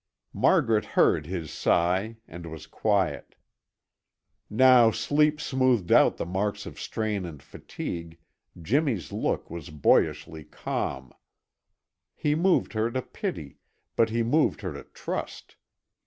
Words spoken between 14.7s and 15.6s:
to trust.